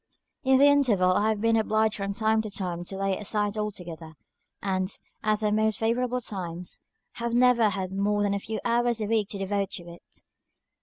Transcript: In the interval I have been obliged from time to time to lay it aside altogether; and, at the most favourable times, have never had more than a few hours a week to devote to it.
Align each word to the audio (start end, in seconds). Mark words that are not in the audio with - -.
In 0.43 0.57
the 0.57 0.65
interval 0.65 1.11
I 1.11 1.29
have 1.29 1.39
been 1.41 1.55
obliged 1.55 1.97
from 1.97 2.15
time 2.15 2.41
to 2.41 2.49
time 2.49 2.83
to 2.85 2.97
lay 2.97 3.11
it 3.11 3.21
aside 3.21 3.55
altogether; 3.55 4.13
and, 4.59 4.89
at 5.21 5.41
the 5.41 5.51
most 5.51 5.77
favourable 5.77 6.21
times, 6.21 6.79
have 7.21 7.35
never 7.35 7.69
had 7.69 7.91
more 7.91 8.23
than 8.23 8.33
a 8.33 8.39
few 8.39 8.59
hours 8.65 8.99
a 8.99 9.05
week 9.05 9.27
to 9.29 9.37
devote 9.37 9.69
to 9.73 9.83
it. 9.83 10.23